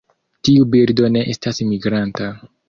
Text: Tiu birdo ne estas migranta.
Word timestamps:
Tiu 0.47 0.63
birdo 0.75 1.11
ne 1.17 1.21
estas 1.35 1.61
migranta. 1.75 2.33